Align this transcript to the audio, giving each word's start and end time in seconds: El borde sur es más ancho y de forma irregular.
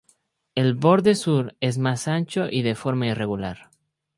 El 0.55 0.73
borde 0.73 1.13
sur 1.13 1.55
es 1.59 1.77
más 1.77 2.07
ancho 2.07 2.49
y 2.49 2.63
de 2.63 2.73
forma 2.73 3.05
irregular. 3.05 3.69